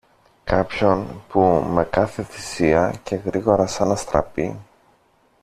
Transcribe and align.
κάποιον 0.43 1.21
που, 1.29 1.41
με 1.73 1.83
κάθε 1.83 2.23
θυσία 2.23 2.99
και 3.03 3.15
γρήγορα 3.15 3.67
σαν 3.67 3.91
αστραπή 3.91 4.59